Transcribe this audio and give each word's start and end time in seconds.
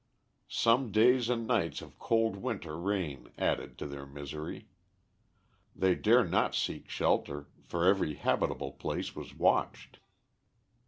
Some 0.49 0.91
days 0.91 1.29
and 1.29 1.45
nights 1.45 1.79
of 1.79 1.99
cold 1.99 2.35
winter 2.37 2.75
rain 2.75 3.31
added 3.37 3.77
to 3.77 3.85
their 3.85 4.07
misery. 4.07 4.67
They 5.75 5.93
dare 5.93 6.25
not 6.25 6.55
seek 6.55 6.89
shelter, 6.89 7.49
for 7.67 7.85
every 7.85 8.15
habitable 8.15 8.71
place 8.71 9.15
was 9.15 9.35
watched. 9.35 9.99